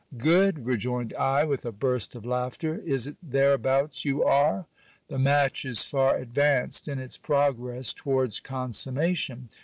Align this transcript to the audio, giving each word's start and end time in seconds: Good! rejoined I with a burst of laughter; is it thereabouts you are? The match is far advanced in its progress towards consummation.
Good! 0.17 0.65
rejoined 0.65 1.13
I 1.13 1.43
with 1.43 1.63
a 1.63 1.71
burst 1.71 2.15
of 2.15 2.25
laughter; 2.25 2.75
is 2.75 3.05
it 3.05 3.17
thereabouts 3.21 4.03
you 4.03 4.23
are? 4.23 4.65
The 5.09 5.19
match 5.19 5.63
is 5.63 5.83
far 5.83 6.17
advanced 6.17 6.87
in 6.87 6.97
its 6.97 7.19
progress 7.19 7.93
towards 7.93 8.39
consummation. 8.39 9.49